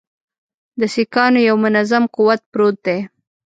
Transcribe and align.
د 0.79 0.81
سیکهانو 0.93 1.39
یو 1.49 1.55
منظم 1.65 2.03
قوت 2.15 2.41
پروت 2.51 2.77
دی. 2.85 2.99